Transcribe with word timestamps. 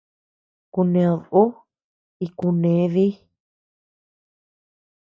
Kuned 0.73 1.19
uu 1.41 1.49
y 2.25 2.27
kunee 2.37 2.85
dii. 2.93 3.13